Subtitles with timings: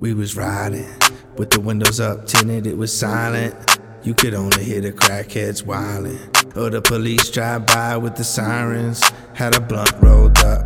[0.00, 0.88] We was riding
[1.36, 3.54] with the windows up, tinted, it was silent.
[4.02, 6.18] You could only hear the crackheads whining.
[6.56, 9.08] Or the police drive by with the sirens.
[9.34, 10.63] Had a blunt rolled up,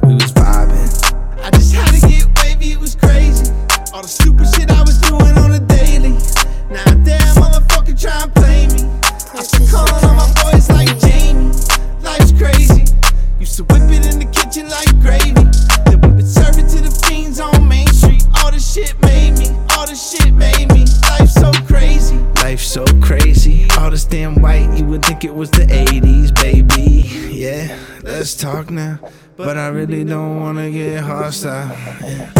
[24.98, 27.08] would think it was the 80s, baby.
[27.32, 28.98] Yeah, let's talk now.
[29.36, 31.68] But I really don't wanna get hostile.
[32.02, 32.32] Yeah.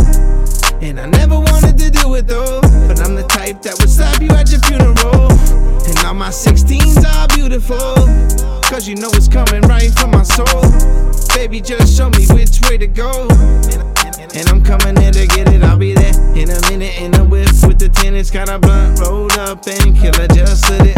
[0.80, 2.60] And I never wanted to do it though.
[2.60, 5.30] But I'm the type that would slap you at your funeral.
[5.86, 7.78] And all my 16s are beautiful.
[8.68, 10.62] Cause you know it's coming right from my soul.
[11.36, 13.28] Baby, just show me which way to go.
[14.34, 17.24] And I'm coming in to get it, I'll be there in a minute in the
[17.24, 18.30] whip with the tennis.
[18.30, 20.98] Got a blunt rolled up and killer just lit it.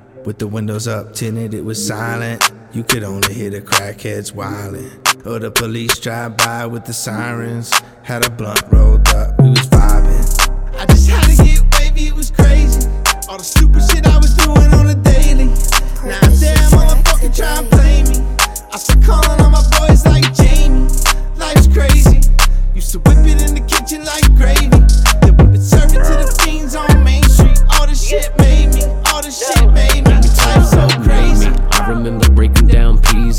[0.00, 2.52] We was riding with the windows up, tinted, it was silent.
[2.72, 5.26] You could only hear the crackheads wildin'.
[5.26, 7.72] Or the police drive by with the sirens.
[8.02, 10.76] Had a blunt rolled up, we was vibing.
[10.78, 12.88] I just had to get wavy, it was crazy.
[13.28, 15.46] All the stupid shit I was doing on a daily.
[16.04, 18.24] Now damn motherfucker try and play me.
[18.72, 20.88] I start calling all my boys like Jamie.
[21.36, 22.20] Life's crazy.
[22.74, 24.68] Used to whip it in the kitchen like gravy.
[25.20, 27.60] Then we would serve it to the fiends on Main Street.
[27.78, 28.32] All the shit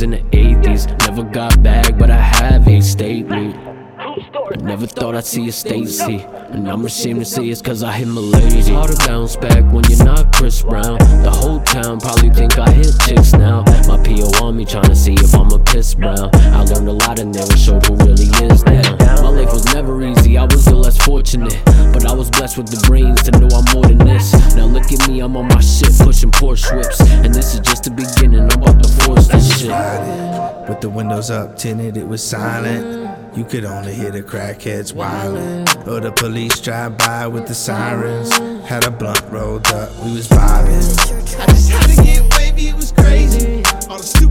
[0.02, 0.88] in the 80s.
[1.08, 3.56] Never got back, but I have a statement.
[4.62, 6.26] Never thought I'd see a Stacy.
[6.50, 8.74] And I'm ashamed to say it's cause I hit my lady.
[8.74, 10.98] Hard to bounce back when you're not Chris Brown.
[11.24, 13.64] The whole town probably think I hit chicks now.
[13.88, 16.30] My PO on me trying to see if I'm a piss brown.
[16.34, 18.01] I learned a lot and never showed who
[21.22, 21.62] fortunate.
[21.94, 24.34] But I was blessed with the brains to know I'm more than this.
[24.56, 27.00] Now look at me, I'm on my shit, pushing Porsche whips.
[27.00, 29.70] And this is just the beginning, I'm about to force this shit.
[30.68, 33.38] with the windows up, tinted, it was silent.
[33.38, 35.88] You could only hear the crackheads wildin'.
[35.88, 38.36] Or the police drive by with the sirens.
[38.68, 40.82] Had a blunt rolled up, we was vibing.
[41.40, 43.64] I just had to get wavy, it was crazy.
[43.90, 44.31] All the stupid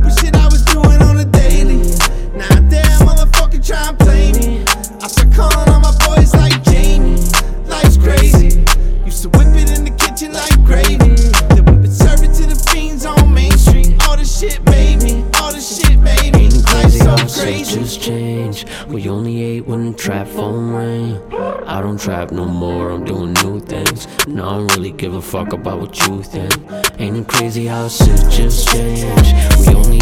[17.96, 18.66] change.
[18.88, 21.20] We only ate when the trap phone rang.
[21.66, 24.06] I don't trap no more, I'm doing new things.
[24.26, 26.52] No, I don't really give a fuck about what you think.
[26.98, 29.99] Ain't it crazy how shit just change?